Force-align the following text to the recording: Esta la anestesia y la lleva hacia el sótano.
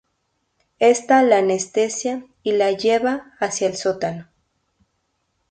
Esta 0.79 1.21
la 1.21 1.37
anestesia 1.37 2.25
y 2.41 2.53
la 2.53 2.71
lleva 2.71 3.35
hacia 3.39 3.67
el 3.67 3.75
sótano. 3.75 4.29